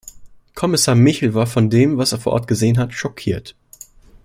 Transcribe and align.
Kommissar 0.55 0.95
Michel 0.95 1.35
war 1.35 1.45
von 1.45 1.69
dem, 1.69 1.99
was 1.99 2.11
er 2.11 2.17
vor 2.19 2.33
Ort 2.33 2.47
gesehen 2.47 2.79
hat, 2.79 2.91
schockiert. 2.95 3.55